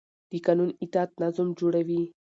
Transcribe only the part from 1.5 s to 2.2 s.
جوړوي